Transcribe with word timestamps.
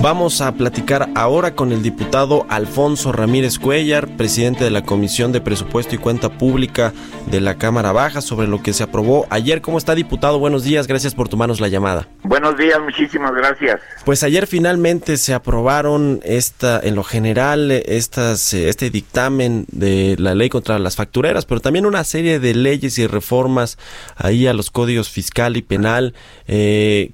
Vamos 0.00 0.40
a 0.40 0.52
platicar 0.52 1.10
ahora 1.14 1.54
con 1.54 1.70
el 1.70 1.80
diputado 1.80 2.44
Alfonso 2.48 3.12
Ramírez 3.12 3.60
Cuellar, 3.60 4.08
presidente 4.16 4.64
de 4.64 4.70
la 4.70 4.82
Comisión 4.82 5.30
de 5.30 5.40
Presupuesto 5.40 5.94
y 5.94 5.98
Cuenta 5.98 6.28
Pública 6.28 6.92
de 7.30 7.40
la 7.40 7.56
Cámara 7.56 7.92
Baja, 7.92 8.20
sobre 8.20 8.48
lo 8.48 8.60
que 8.62 8.72
se 8.72 8.82
aprobó 8.82 9.26
ayer. 9.30 9.60
¿Cómo 9.60 9.78
está, 9.78 9.94
diputado? 9.94 10.40
Buenos 10.40 10.64
días, 10.64 10.88
gracias 10.88 11.14
por 11.14 11.28
tomarnos 11.28 11.60
la 11.60 11.68
llamada. 11.68 12.08
Buenos 12.24 12.56
días, 12.56 12.80
muchísimas 12.80 13.32
gracias. 13.32 13.80
Pues 14.04 14.24
ayer 14.24 14.48
finalmente 14.48 15.16
se 15.18 15.34
aprobaron 15.34 16.20
esta, 16.24 16.80
en 16.82 16.96
lo 16.96 17.04
general, 17.04 17.70
estas, 17.70 18.54
este 18.54 18.90
dictamen 18.90 19.66
de 19.70 20.16
la 20.18 20.34
ley 20.34 20.48
contra 20.48 20.80
las 20.80 20.96
factureras, 20.96 21.46
pero 21.46 21.60
también 21.60 21.86
una 21.86 22.02
serie 22.02 22.40
de 22.40 22.54
leyes 22.54 22.98
y 22.98 23.06
reformas 23.06 23.78
ahí 24.16 24.48
a 24.48 24.52
los 24.52 24.72
códigos 24.72 25.10
fiscal 25.10 25.56
y 25.56 25.62
penal. 25.62 26.14
Eh, 26.48 27.12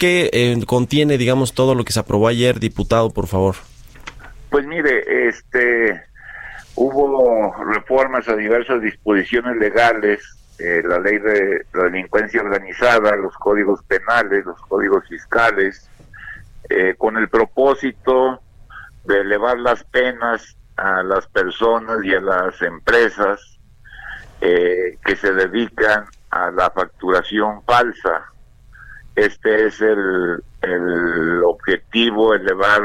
¿Qué 0.00 0.30
eh, 0.32 0.58
contiene, 0.64 1.18
digamos, 1.18 1.52
todo 1.52 1.74
lo 1.74 1.84
que 1.84 1.92
se 1.92 2.00
aprobó 2.00 2.28
ayer, 2.28 2.58
diputado, 2.58 3.10
por 3.10 3.26
favor? 3.26 3.56
Pues 4.48 4.66
mire, 4.66 5.28
este, 5.28 6.02
hubo 6.74 7.54
reformas 7.66 8.26
a 8.26 8.34
diversas 8.34 8.80
disposiciones 8.80 9.58
legales, 9.58 10.22
eh, 10.58 10.80
la 10.86 11.00
ley 11.00 11.18
de 11.18 11.66
la 11.74 11.84
delincuencia 11.84 12.40
organizada, 12.40 13.14
los 13.14 13.34
códigos 13.34 13.82
penales, 13.82 14.46
los 14.46 14.58
códigos 14.62 15.06
fiscales, 15.06 15.86
eh, 16.70 16.94
con 16.96 17.18
el 17.18 17.28
propósito 17.28 18.40
de 19.04 19.20
elevar 19.20 19.58
las 19.58 19.84
penas 19.84 20.56
a 20.78 21.02
las 21.02 21.26
personas 21.26 21.98
y 22.04 22.14
a 22.14 22.20
las 22.22 22.62
empresas 22.62 23.58
que 24.40 25.16
se 25.16 25.34
dedican 25.34 26.06
a 26.30 26.50
la 26.50 26.70
facturación 26.70 27.62
falsa 27.64 28.30
este 29.16 29.66
es 29.66 29.80
el, 29.80 30.42
objetivo, 31.44 32.34
elevar 32.34 32.82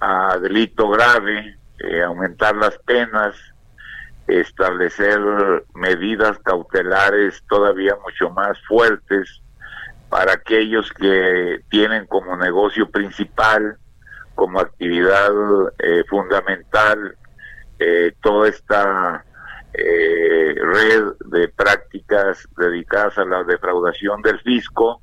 a 0.00 0.38
delito 0.38 0.88
grave, 0.88 1.56
eh, 1.78 2.02
aumentar 2.02 2.56
las 2.56 2.78
penas, 2.78 3.36
establecer 4.26 5.18
medidas 5.74 6.38
cautelares 6.38 7.42
todavía 7.48 7.96
mucho 8.02 8.30
más 8.30 8.56
fuertes 8.66 9.42
para 10.08 10.32
aquellos 10.32 10.90
que 10.92 11.60
tienen 11.68 12.06
como 12.06 12.36
negocio 12.36 12.88
principal, 12.90 13.76
como 14.34 14.60
actividad 14.60 15.30
eh, 15.78 16.04
fundamental, 16.08 17.16
eh, 17.78 18.12
toda 18.22 18.48
esta 18.48 19.24
red 19.72 21.04
de 21.26 21.48
prácticas 21.48 22.46
dedicadas 22.58 23.16
a 23.18 23.24
la 23.24 23.44
defraudación 23.44 24.20
del 24.20 24.40
fisco 24.40 25.00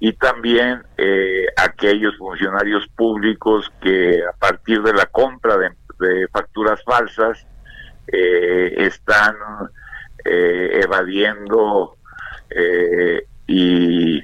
y 0.00 0.12
también 0.12 0.82
eh, 0.96 1.46
aquellos 1.56 2.16
funcionarios 2.16 2.86
públicos 2.96 3.72
que 3.80 4.22
a 4.24 4.32
partir 4.36 4.82
de 4.82 4.92
la 4.92 5.06
compra 5.06 5.56
de, 5.56 6.28
facturas 6.32 6.80
falsas 6.84 7.44
eh, 8.06 8.72
están 8.76 9.34
eh, 10.24 10.80
evadiendo 10.84 11.96
y 13.46 14.22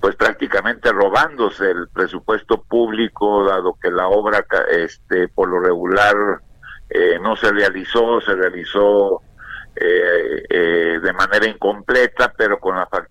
pues 0.00 0.14
prácticamente 0.16 0.92
robándose 0.92 1.72
el 1.72 1.88
presupuesto 1.88 2.62
público 2.62 3.44
dado 3.44 3.76
que 3.82 3.90
la 3.90 4.08
obra 4.08 4.46
este 4.70 5.28
por 5.28 5.48
lo 5.48 5.60
regular 5.60 6.40
no 7.20 7.36
se 7.36 7.50
realizó 7.52 8.20
se 8.20 8.34
realizó 8.34 9.20
de 9.74 11.12
manera 11.12 11.46
incompleta 11.46 12.32
pero 12.34 12.58
con 12.58 12.76
la 12.76 12.86
factura 12.86 13.09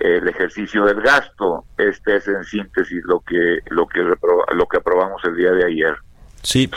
el 0.00 0.26
ejercicio 0.26 0.84
del 0.84 1.00
gasto. 1.00 1.64
Este 1.78 2.16
es 2.16 2.26
en 2.26 2.42
síntesis 2.44 3.02
lo 3.04 3.20
que 3.20 3.60
lo 3.70 3.86
que 3.86 4.00
lo 4.00 4.66
que 4.66 4.78
aprobamos 4.78 5.22
el 5.24 5.36
día 5.36 5.52
de 5.52 5.66
ayer. 5.66 5.96
Sí, 6.42 6.70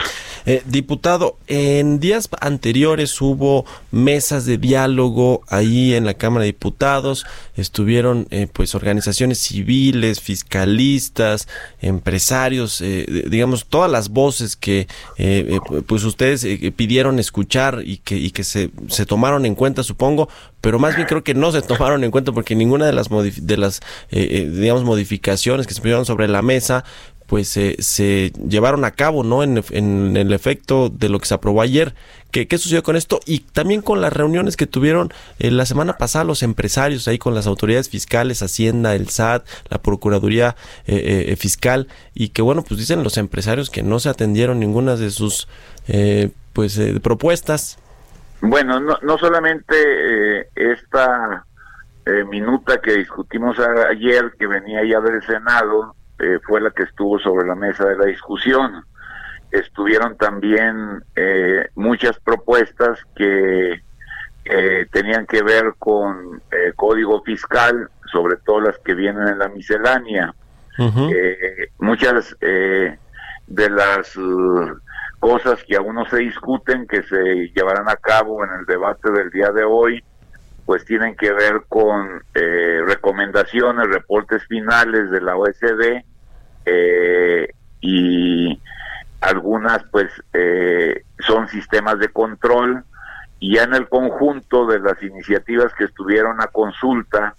eh, 0.44 0.62
diputado, 0.66 1.38
en 1.46 1.98
días 1.98 2.28
anteriores 2.40 3.18
hubo 3.22 3.64
mesas 3.90 4.44
de 4.44 4.58
diálogo 4.58 5.42
ahí 5.48 5.94
en 5.94 6.04
la 6.04 6.12
Cámara 6.12 6.42
de 6.42 6.48
Diputados, 6.48 7.24
estuvieron 7.56 8.26
eh, 8.30 8.46
pues 8.52 8.74
organizaciones 8.74 9.38
civiles, 9.38 10.20
fiscalistas, 10.20 11.48
empresarios, 11.80 12.82
eh, 12.82 13.24
digamos 13.30 13.64
todas 13.64 13.90
las 13.90 14.10
voces 14.10 14.54
que 14.54 14.86
pues 15.86 16.04
ustedes 16.04 16.46
pidieron 16.76 17.18
escuchar 17.18 17.80
y 17.82 17.98
que, 17.98 18.16
y 18.16 18.30
que 18.30 18.44
se, 18.44 18.70
se 18.88 19.06
tomaron 19.06 19.46
en 19.46 19.54
cuenta, 19.54 19.82
supongo, 19.82 20.28
pero 20.60 20.78
más 20.78 20.94
bien 20.94 21.08
creo 21.08 21.24
que 21.24 21.32
no 21.32 21.52
se 21.52 21.62
tomaron 21.62 22.04
en 22.04 22.10
cuenta 22.10 22.32
porque 22.32 22.54
ninguna 22.54 22.84
de 22.86 22.92
las 22.92 23.08
de 23.08 23.56
las 23.56 23.80
digamos 24.10 24.84
modificaciones 24.84 25.66
que 25.66 25.72
se 25.72 25.80
pusieron 25.80 26.04
sobre 26.04 26.28
la 26.28 26.42
mesa 26.42 26.84
pues 27.26 27.48
se 27.48 28.32
llevaron 28.48 28.84
a 28.84 28.90
cabo, 28.90 29.24
¿no? 29.24 29.42
En, 29.42 29.56
el 30.16 30.32
efecto 30.32 30.90
de 30.90 31.08
lo 31.08 31.18
que 31.18 31.26
se 31.26 31.34
aprobó 31.34 31.62
ayer. 31.62 31.94
¿Qué, 32.30 32.48
¿Qué, 32.48 32.58
sucedió 32.58 32.82
con 32.82 32.96
esto? 32.96 33.20
Y 33.26 33.40
también 33.40 33.80
con 33.80 34.00
las 34.00 34.12
reuniones 34.12 34.56
que 34.56 34.66
tuvieron 34.66 35.12
eh, 35.38 35.50
la 35.50 35.66
semana 35.66 35.96
pasada 35.96 36.24
los 36.24 36.42
empresarios 36.42 37.06
ahí 37.08 37.16
con 37.16 37.34
las 37.34 37.46
autoridades 37.46 37.88
fiscales, 37.88 38.42
Hacienda, 38.42 38.94
el 38.94 39.08
SAT, 39.08 39.46
la 39.68 39.78
Procuraduría 39.78 40.56
eh, 40.86 41.26
eh, 41.28 41.36
Fiscal, 41.36 41.88
y 42.12 42.30
que 42.30 42.42
bueno, 42.42 42.62
pues 42.62 42.78
dicen 42.78 43.04
los 43.04 43.16
empresarios 43.16 43.70
que 43.70 43.82
no 43.82 44.00
se 44.00 44.08
atendieron 44.08 44.58
ninguna 44.58 44.96
de 44.96 45.10
sus 45.10 45.48
pues 46.52 46.80
propuestas. 47.02 47.78
Bueno, 48.40 48.80
no, 48.80 48.98
no 49.02 49.18
solamente 49.18 50.48
esta 50.54 51.44
minuta 52.30 52.80
que 52.80 52.94
discutimos 52.94 53.58
ayer, 53.58 54.32
que 54.38 54.46
venía 54.46 54.80
ya 54.84 55.00
del 55.00 55.22
Senado, 55.22 55.94
eh, 56.18 56.38
fue 56.46 56.60
la 56.60 56.70
que 56.70 56.84
estuvo 56.84 57.18
sobre 57.18 57.46
la 57.46 57.54
mesa 57.54 57.84
de 57.86 57.96
la 57.96 58.06
discusión. 58.06 58.84
Estuvieron 59.50 60.16
también 60.16 61.04
eh, 61.16 61.68
muchas 61.74 62.18
propuestas 62.20 62.98
que 63.16 63.82
tenían 64.92 65.24
que 65.24 65.42
ver 65.42 65.72
con 65.78 66.42
eh, 66.52 66.72
código 66.76 67.22
fiscal, 67.22 67.88
sobre 68.12 68.36
todo 68.44 68.60
las 68.60 68.78
que 68.80 68.92
vienen 68.94 69.26
en 69.28 69.38
la 69.38 69.48
miscelánea. 69.48 70.34
muchas 71.78 72.36
de 73.46 73.70
las 73.70 74.16
uh, 74.16 74.78
cosas 75.18 75.62
que 75.64 75.76
aún 75.76 75.94
no 75.94 76.06
se 76.06 76.18
discuten, 76.18 76.86
que 76.86 77.02
se 77.02 77.50
llevarán 77.54 77.88
a 77.88 77.96
cabo 77.96 78.44
en 78.44 78.50
el 78.60 78.66
debate 78.66 79.10
del 79.10 79.30
día 79.30 79.50
de 79.50 79.64
hoy, 79.64 80.04
pues 80.66 80.84
tienen 80.84 81.14
que 81.16 81.32
ver 81.32 81.62
con 81.68 82.22
eh, 82.34 82.80
recomendaciones, 82.86 83.88
reportes 83.88 84.44
finales 84.46 85.10
de 85.10 85.20
la 85.20 85.36
OSD 85.36 86.04
eh, 86.64 87.48
y 87.80 88.58
algunas 89.20 89.82
pues 89.90 90.10
eh, 90.32 91.04
son 91.20 91.48
sistemas 91.48 91.98
de 91.98 92.08
control 92.08 92.82
y 93.40 93.56
ya 93.56 93.64
en 93.64 93.74
el 93.74 93.88
conjunto 93.88 94.66
de 94.66 94.80
las 94.80 95.02
iniciativas 95.02 95.74
que 95.74 95.84
estuvieron 95.84 96.40
a 96.40 96.46
consulta, 96.46 97.34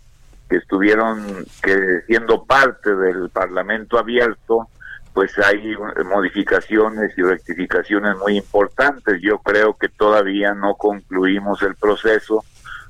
que 0.48 0.58
estuvieron 0.58 1.46
que 1.64 2.02
siendo 2.06 2.44
parte 2.46 2.96
del 2.96 3.30
Parlamento 3.30 3.98
abierto, 3.98 4.68
pues 5.14 5.32
hay 5.40 5.76
modificaciones 6.06 7.18
y 7.18 7.24
rectificaciones 7.24 8.18
muy 8.18 8.38
importantes. 8.38 9.20
Yo 9.22 9.40
creo 9.40 9.74
que 9.74 9.88
todavía 9.88 10.54
no 10.54 10.76
concluimos 10.76 11.64
el 11.64 11.76
proceso 11.76 12.44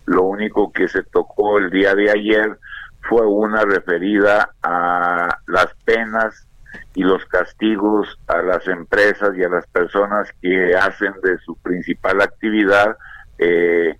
lo 0.05 0.23
único 0.23 0.71
que 0.71 0.87
se 0.87 1.03
tocó 1.03 1.57
el 1.57 1.69
día 1.69 1.95
de 1.95 2.11
ayer 2.11 2.57
fue 3.01 3.25
una 3.25 3.63
referida 3.63 4.49
a 4.63 5.37
las 5.47 5.67
penas 5.85 6.47
y 6.93 7.03
los 7.03 7.25
castigos 7.25 8.19
a 8.27 8.41
las 8.41 8.67
empresas 8.67 9.31
y 9.37 9.43
a 9.43 9.49
las 9.49 9.65
personas 9.67 10.29
que 10.41 10.75
hacen 10.75 11.13
de 11.23 11.37
su 11.39 11.55
principal 11.57 12.21
actividad 12.21 12.97
eh, 13.37 13.95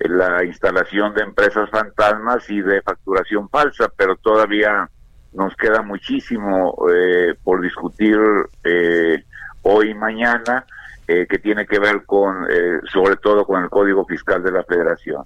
la 0.00 0.44
instalación 0.44 1.14
de 1.14 1.22
empresas 1.22 1.68
fantasmas 1.70 2.48
y 2.48 2.60
de 2.62 2.80
facturación 2.82 3.48
falsa, 3.50 3.90
pero 3.96 4.16
todavía 4.16 4.88
nos 5.32 5.54
queda 5.56 5.82
muchísimo 5.82 6.74
eh, 6.92 7.34
por 7.44 7.60
discutir 7.60 8.18
eh, 8.64 9.22
hoy 9.62 9.90
y 9.90 9.94
mañana, 9.94 10.64
que 11.06 11.40
tiene 11.40 11.66
que 11.66 11.80
ver 11.80 12.04
con, 12.06 12.46
sobre 12.92 13.16
todo 13.16 13.44
con 13.44 13.64
el 13.64 13.68
Código 13.68 14.06
Fiscal 14.06 14.44
de 14.44 14.52
la 14.52 14.62
Federación. 14.62 15.24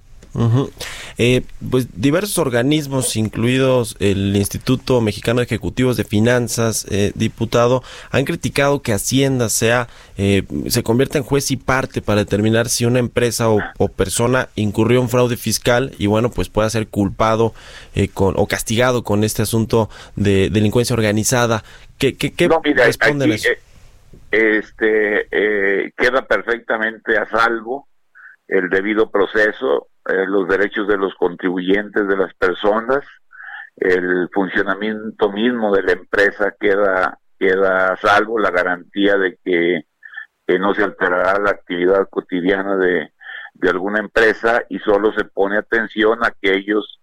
Eh, 1.17 1.43
pues 1.71 1.89
diversos 2.01 2.39
organismos, 2.39 3.15
incluidos 3.17 3.97
el 4.01 4.35
Instituto 4.35 5.01
Mexicano 5.01 5.39
de 5.39 5.45
Ejecutivos 5.45 5.97
de 5.97 6.05
Finanzas, 6.05 6.87
eh, 6.91 7.13
diputado, 7.15 7.83
han 8.11 8.25
criticado 8.25 8.83
que 8.83 8.93
Hacienda 8.93 9.49
sea 9.49 9.89
eh, 10.17 10.43
se 10.69 10.83
convierta 10.83 11.19
en 11.19 11.25
juez 11.25 11.51
y 11.51 11.57
parte 11.57 12.03
para 12.03 12.21
determinar 12.21 12.69
si 12.69 12.85
una 12.85 12.99
empresa 12.99 13.49
o, 13.49 13.61
persona 13.97 14.49
incurrió 14.57 15.01
en 15.01 15.09
fraude 15.09 15.37
fiscal 15.37 15.93
y 15.99 16.07
bueno 16.07 16.31
pues 16.31 16.49
pueda 16.49 16.69
ser 16.69 16.89
culpado 16.89 17.55
con 18.13 18.35
o 18.37 18.47
castigado 18.47 19.05
con 19.05 19.23
este 19.23 19.43
asunto 19.43 19.89
de 20.17 20.51
delincuencia 20.51 20.95
organizada. 20.95 21.63
¿Qué, 21.99 22.17
qué, 22.17 22.33
qué 22.33 22.49
responden 22.75 23.33
eso? 23.33 23.51
Este 24.33 25.29
queda 25.97 26.27
perfectamente 26.27 27.17
a 27.17 27.27
salvo 27.27 27.87
el 28.49 28.69
debido 28.69 29.11
proceso 29.11 29.89
eh, 30.07 30.27
los 30.27 30.49
derechos 30.49 30.87
de 30.89 30.97
los 30.97 31.15
contribuyentes, 31.15 32.07
de 32.07 32.17
las 32.17 32.35
personas, 32.35 33.05
el 33.77 34.29
funcionamiento 34.33 35.31
mismo 35.33 35.75
de 35.75 35.83
la 35.83 35.93
empresa 35.93 36.55
queda, 36.59 37.19
queda 37.39 37.93
a 37.93 37.97
salvo, 37.97 38.39
la 38.39 38.51
garantía 38.51 39.17
de 39.17 39.39
que, 39.45 39.87
no 40.59 40.75
se 40.75 40.85
alterará 40.85 41.39
la 41.41 41.53
actividad 41.53 42.07
cotidiana 42.11 42.77
de, 42.77 43.13
de 43.55 43.71
alguna 43.71 43.99
empresa 43.99 44.63
y 44.69 44.79
solo 44.79 45.11
se 45.15 45.25
pone 45.25 45.57
atención 45.57 46.23
a 46.23 46.29
aquellos 46.29 47.01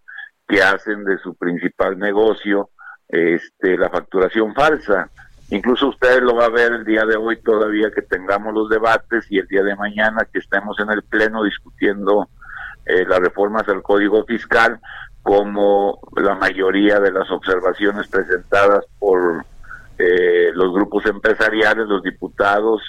que 0.48 0.62
hacen 0.62 1.03
de 1.06 1.18
su 1.18 1.33
principal 1.36 1.98
negocio 1.98 2.69
este, 3.07 3.77
la 3.77 3.89
facturación 3.89 4.53
falsa. 4.53 5.09
Incluso 5.50 5.89
ustedes 5.89 6.21
lo 6.21 6.36
va 6.36 6.45
a 6.45 6.50
ver 6.50 6.71
el 6.71 6.86
día 6.86 7.06
de 7.06 7.18
hoy 7.18 7.42
todavía 7.42 7.92
que 7.92 8.01
tengamos 8.01 8.53
los 8.53 8.69
debates 8.69 9.25
y 9.30 9.39
el 9.39 9.48
día 9.48 9.63
de 9.63 9.75
mañana 9.75 10.27
que 10.31 10.39
estemos 10.39 10.80
en 10.80 10.92
el 10.92 11.03
Pleno 11.03 11.44
discutiendo 11.44 12.30
eh, 12.86 13.06
las 13.07 13.19
reformas 13.19 13.68
al 13.68 13.81
Código 13.81 14.24
Fiscal, 14.25 14.80
como 15.22 16.00
la 16.16 16.36
mayoría 16.36 17.00
de 17.00 17.12
las 17.12 17.30
observaciones 17.30 18.07
presentadas 18.07 18.86
por 18.98 19.45
eh, 19.98 20.51
los 20.54 20.74
grupos 20.74 21.06
empresariales, 21.06 21.88
los 21.88 22.01
diputados, 22.01 22.81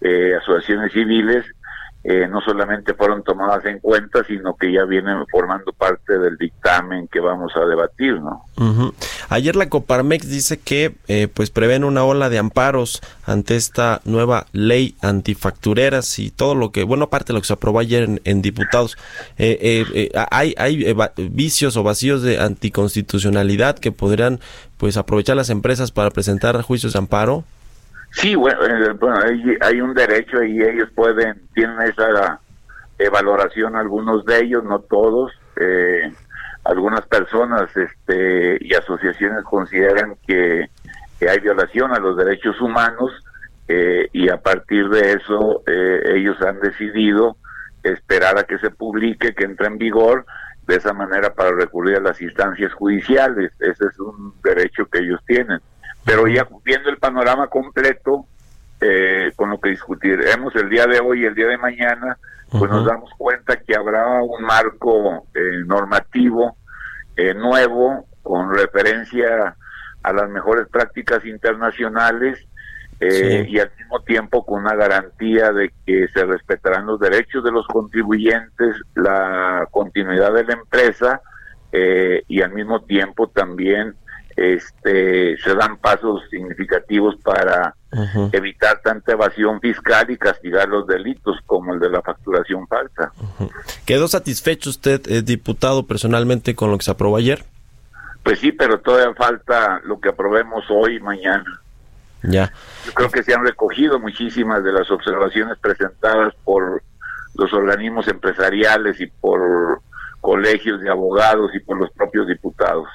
eh, 0.00 0.34
asociaciones 0.34 0.92
civiles, 0.92 1.44
eh, 2.02 2.26
no 2.28 2.40
solamente 2.40 2.94
fueron 2.94 3.22
tomadas 3.22 3.62
en 3.66 3.78
cuenta, 3.78 4.24
sino 4.24 4.56
que 4.56 4.72
ya 4.72 4.84
vienen 4.84 5.26
formando 5.30 5.70
parte 5.74 6.18
del 6.18 6.38
dictamen 6.38 7.08
que 7.08 7.20
vamos 7.20 7.52
a 7.56 7.66
debatir, 7.66 8.18
¿no? 8.20 8.46
Ayer 9.28 9.54
la 9.54 9.68
Coparmex 9.68 10.28
dice 10.28 10.58
que 10.58 10.94
eh, 11.08 11.28
pues 11.32 11.50
prevén 11.50 11.84
una 11.84 12.02
ola 12.02 12.30
de 12.30 12.38
amparos 12.38 13.02
ante 13.26 13.56
esta 13.56 14.00
nueva 14.04 14.46
ley 14.52 14.94
antifactureras 15.02 16.18
y 16.18 16.30
todo 16.30 16.54
lo 16.54 16.72
que, 16.72 16.84
bueno, 16.84 17.04
aparte 17.04 17.28
de 17.28 17.34
lo 17.34 17.40
que 17.42 17.48
se 17.48 17.52
aprobó 17.52 17.80
ayer 17.80 18.20
en, 18.24 18.42
diputados, 18.42 18.96
eh, 19.36 20.10
hay, 20.30 20.54
hay 20.56 20.94
vicios 21.16 21.76
o 21.76 21.82
vacíos 21.82 22.22
de 22.22 22.40
anticonstitucionalidad 22.40 23.78
que 23.78 23.92
podrían 23.92 24.40
pues 24.78 24.96
aprovechar 24.96 25.36
las 25.36 25.50
empresas 25.50 25.92
para 25.92 26.10
presentar 26.10 26.60
juicios 26.62 26.94
de 26.94 26.98
amparo. 26.98 27.44
Sí, 28.10 28.34
bueno, 28.34 28.60
eh, 28.66 28.96
hay, 29.24 29.56
hay, 29.60 29.80
un 29.80 29.94
derecho 29.94 30.42
y 30.42 30.62
ellos 30.62 30.88
pueden, 30.94 31.42
tienen 31.54 31.80
esa 31.82 32.40
valoración, 33.12 33.76
algunos 33.76 34.24
de 34.24 34.40
ellos, 34.40 34.64
no 34.64 34.80
todos. 34.80 35.32
Eh, 35.56 36.12
algunas 36.64 37.06
personas 37.06 37.74
este, 37.76 38.58
y 38.60 38.74
asociaciones 38.74 39.44
consideran 39.44 40.16
que, 40.26 40.68
hay 41.28 41.38
violación 41.40 41.92
a 41.92 41.98
los 41.98 42.16
derechos 42.16 42.58
humanos 42.62 43.10
eh, 43.68 44.08
y 44.10 44.30
a 44.30 44.38
partir 44.38 44.88
de 44.88 45.12
eso 45.12 45.62
ellos 45.66 46.40
han 46.40 46.58
decidido 46.60 47.36
esperar 47.82 48.38
a 48.38 48.44
que 48.44 48.58
se 48.58 48.70
publique, 48.70 49.34
que 49.34 49.44
entre 49.44 49.66
en 49.66 49.76
vigor, 49.76 50.24
de 50.66 50.76
esa 50.76 50.94
manera 50.94 51.34
para 51.34 51.50
recurrir 51.52 51.96
a 51.96 52.00
las 52.00 52.22
instancias 52.22 52.72
judiciales. 52.72 53.52
Ese 53.60 53.84
es 53.86 54.00
un 54.00 54.34
derecho 54.42 54.86
que 54.86 55.00
ellos 55.00 55.20
tienen. 55.26 55.60
Pero 56.04 56.26
ya 56.26 56.46
viendo 56.64 56.90
el 56.90 56.98
panorama 56.98 57.48
completo, 57.48 58.26
eh, 58.82 59.32
con 59.36 59.50
lo 59.50 59.60
que 59.60 59.68
discutiremos 59.68 60.56
el 60.56 60.70
día 60.70 60.86
de 60.86 61.00
hoy 61.00 61.22
y 61.22 61.26
el 61.26 61.34
día 61.34 61.48
de 61.48 61.58
mañana, 61.58 62.16
pues 62.50 62.70
nos 62.70 62.86
damos 62.86 63.10
cuenta 63.18 63.56
que 63.58 63.76
habrá 63.76 64.22
un 64.22 64.42
marco 64.42 65.26
eh, 65.34 65.62
normativo 65.66 66.56
eh, 67.14 67.34
nuevo 67.34 68.06
con 68.22 68.54
referencia 68.54 69.54
a 70.02 70.12
las 70.14 70.30
mejores 70.30 70.66
prácticas 70.68 71.24
internacionales 71.26 72.46
y 73.02 73.58
al 73.58 73.70
mismo 73.78 74.02
tiempo 74.02 74.44
con 74.44 74.60
una 74.60 74.74
garantía 74.74 75.52
de 75.52 75.72
que 75.86 76.06
se 76.08 76.22
respetarán 76.22 76.84
los 76.84 77.00
derechos 77.00 77.42
de 77.42 77.50
los 77.50 77.66
contribuyentes, 77.66 78.76
la 78.94 79.66
continuidad 79.70 80.34
de 80.34 80.44
la 80.44 80.52
empresa 80.52 81.22
y 81.72 82.42
al 82.42 82.52
mismo 82.52 82.82
tiempo 82.82 83.28
también 83.28 83.94
este, 84.40 85.36
se 85.36 85.54
dan 85.54 85.76
pasos 85.76 86.22
significativos 86.30 87.14
para 87.22 87.74
evitar 88.32 88.80
tanta 88.82 89.12
evasión 89.12 89.60
fiscal 89.60 90.10
y 90.10 90.16
castigar 90.16 90.66
los 90.68 90.86
delitos 90.86 91.36
como 91.44 91.74
el 91.74 91.80
de 91.80 91.90
la 91.90 92.00
facturación 92.00 92.66
falsa. 92.66 93.12
¿Quedó 93.84 94.08
satisfecho 94.08 94.70
usted, 94.70 95.02
eh, 95.08 95.20
diputado, 95.20 95.86
personalmente 95.86 96.54
con 96.54 96.70
lo 96.70 96.78
que 96.78 96.84
se 96.84 96.90
aprobó 96.90 97.18
ayer? 97.18 97.44
Pues 98.22 98.38
sí, 98.38 98.50
pero 98.52 98.80
todavía 98.80 99.14
falta 99.14 99.80
lo 99.84 100.00
que 100.00 100.08
aprobemos 100.08 100.64
hoy 100.70 100.96
y 100.96 101.00
mañana. 101.00 101.60
Ya. 102.22 102.50
Yo 102.86 102.92
creo 102.94 103.10
que 103.10 103.22
se 103.22 103.34
han 103.34 103.44
recogido 103.44 103.98
muchísimas 103.98 104.64
de 104.64 104.72
las 104.72 104.90
observaciones 104.90 105.58
presentadas 105.58 106.34
por 106.44 106.82
los 107.34 107.52
organismos 107.52 108.08
empresariales 108.08 109.00
y 109.00 109.06
por 109.06 109.79
colegios 110.30 110.80
de 110.80 110.88
abogados 110.88 111.50
y 111.56 111.58
por 111.58 111.76
los 111.76 111.90
propios 111.90 112.28
diputados. 112.28 112.86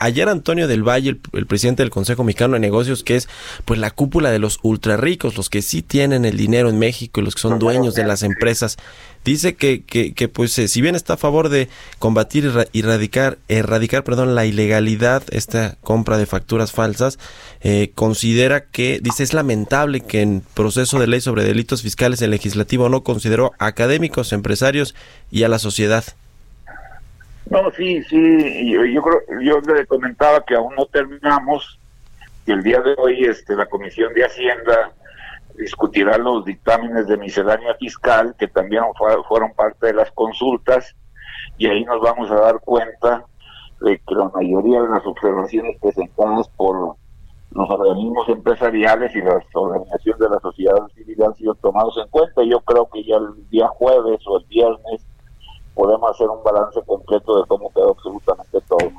Ayer 0.00 0.28
Antonio 0.28 0.66
del 0.66 0.82
Valle, 0.82 1.16
el, 1.32 1.46
presidente 1.46 1.84
del 1.84 1.90
Consejo 1.90 2.24
Mexicano 2.24 2.54
de 2.54 2.58
Negocios, 2.58 3.04
que 3.04 3.14
es 3.14 3.28
pues 3.64 3.78
la 3.78 3.92
cúpula 3.92 4.32
de 4.32 4.40
los 4.40 4.58
ultra 4.64 4.96
ricos, 4.96 5.36
los 5.36 5.50
que 5.50 5.62
sí 5.62 5.82
tienen 5.82 6.24
el 6.24 6.36
dinero 6.36 6.68
en 6.68 6.80
México 6.80 7.20
y 7.20 7.24
los 7.24 7.36
que 7.36 7.42
son 7.42 7.60
dueños 7.60 7.94
de 7.94 8.02
las 8.02 8.24
empresas, 8.24 8.76
dice 9.24 9.54
que, 9.54 9.84
que, 9.84 10.14
que 10.14 10.26
pues 10.26 10.58
eh, 10.58 10.66
si 10.66 10.80
bien 10.80 10.96
está 10.96 11.12
a 11.12 11.16
favor 11.16 11.48
de 11.48 11.68
combatir 12.00 12.50
y 12.72 12.80
erradicar, 12.80 13.38
erradicar 13.46 14.02
perdón, 14.02 14.34
la 14.34 14.44
ilegalidad, 14.44 15.22
esta 15.30 15.76
compra 15.82 16.18
de 16.18 16.26
facturas 16.26 16.72
falsas, 16.72 17.20
eh, 17.60 17.92
considera 17.94 18.64
que, 18.64 18.98
dice, 19.00 19.22
es 19.22 19.32
lamentable 19.32 20.00
que 20.00 20.22
en 20.22 20.42
proceso 20.54 20.98
de 20.98 21.06
ley 21.06 21.20
sobre 21.20 21.44
delitos 21.44 21.82
fiscales 21.82 22.20
el 22.20 22.32
legislativo 22.32 22.88
no 22.88 23.04
consideró 23.04 23.52
académicos, 23.60 24.32
empresarios 24.32 24.96
y 25.30 25.44
a 25.44 25.48
la 25.48 25.60
sociedad. 25.60 26.04
No, 27.50 27.70
sí, 27.70 28.02
sí, 28.04 28.72
yo, 28.72 28.84
yo, 28.84 29.02
creo, 29.02 29.40
yo 29.40 29.60
le 29.60 29.86
comentaba 29.86 30.44
que 30.44 30.54
aún 30.54 30.74
no 30.74 30.84
terminamos, 30.86 31.78
y 32.46 32.52
el 32.52 32.62
día 32.62 32.80
de 32.80 32.94
hoy 32.98 33.24
este, 33.24 33.56
la 33.56 33.66
Comisión 33.66 34.12
de 34.12 34.24
Hacienda 34.24 34.92
discutirá 35.56 36.18
los 36.18 36.44
dictámenes 36.44 37.08
de 37.08 37.16
miscelánea 37.16 37.74
fiscal, 37.74 38.34
que 38.38 38.48
también 38.48 38.84
fueron 39.28 39.52
parte 39.54 39.86
de 39.86 39.94
las 39.94 40.10
consultas, 40.12 40.94
y 41.56 41.66
ahí 41.66 41.84
nos 41.84 42.00
vamos 42.02 42.30
a 42.30 42.34
dar 42.34 42.60
cuenta 42.60 43.24
de 43.80 43.98
que 43.98 44.14
la 44.14 44.28
mayoría 44.28 44.82
de 44.82 44.88
las 44.88 45.06
observaciones 45.06 45.76
presentadas 45.80 46.48
por 46.50 46.96
los 47.50 47.70
organismos 47.70 48.28
empresariales 48.28 49.14
y 49.16 49.22
las 49.22 49.42
organizaciones 49.54 50.20
de 50.20 50.28
la 50.28 50.40
sociedad 50.40 50.86
civil 50.94 51.22
han 51.22 51.34
sido 51.34 51.54
tomados 51.54 51.96
en 51.96 52.08
cuenta. 52.10 52.42
Yo 52.44 52.60
creo 52.60 52.88
que 52.90 53.04
ya 53.04 53.16
el 53.16 53.48
día 53.48 53.68
jueves 53.68 54.20
o 54.26 54.38
el 54.38 54.44
viernes 54.46 55.06
podemos 55.78 56.10
hacer 56.10 56.26
un 56.28 56.42
balance 56.42 56.80
completo 56.84 57.40
de 57.40 57.46
cómo 57.46 57.72
quedó 57.72 57.92
absolutamente 57.92 58.60
todo. 58.66 58.90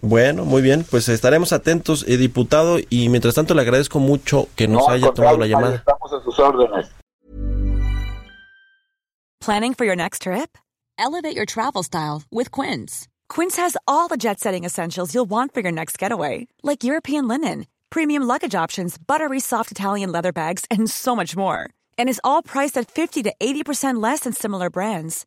Bueno, 0.00 0.46
muy 0.46 0.62
bien, 0.62 0.86
pues 0.90 1.10
estaremos 1.10 1.52
atentos, 1.52 2.06
eh, 2.08 2.16
diputado, 2.16 2.78
y 2.88 3.10
mientras 3.10 3.34
tanto 3.34 3.52
le 3.54 3.60
agradezco 3.60 3.98
mucho 3.98 4.48
que 4.56 4.66
nos 4.66 4.88
haya 4.88 5.12
tomado 5.12 5.36
la 5.36 5.46
llamada. 5.46 5.74
Estamos 5.74 6.12
a 6.14 6.24
sus 6.24 6.38
órdenes. 6.38 6.86
Planning 9.40 9.74
for 9.74 9.84
your 9.84 9.94
next 9.94 10.22
trip? 10.22 10.56
Elevate 10.98 11.36
your 11.36 11.44
travel 11.44 11.82
style 11.82 12.22
with 12.32 12.50
Quince. 12.50 13.06
Quince 13.28 13.56
has 13.58 13.76
all 13.86 14.08
the 14.08 14.16
jet-setting 14.16 14.64
essentials 14.64 15.14
you'll 15.14 15.28
want 15.28 15.52
for 15.52 15.60
your 15.60 15.72
next 15.72 15.98
getaway, 15.98 16.46
like 16.62 16.82
European 16.82 17.28
linen, 17.28 17.66
premium 17.90 18.22
luggage 18.22 18.54
options, 18.54 18.96
buttery 18.96 19.40
soft 19.40 19.70
Italian 19.70 20.10
leather 20.10 20.32
bags, 20.32 20.64
and 20.70 20.88
so 20.88 21.14
much 21.14 21.36
more. 21.36 21.68
And 21.98 22.08
is 22.08 22.20
all 22.24 22.42
priced 22.42 22.78
at 22.78 22.90
50 22.90 23.24
to 23.24 23.34
80% 23.38 24.02
less 24.02 24.20
than 24.20 24.32
similar 24.32 24.70
brands. 24.70 25.26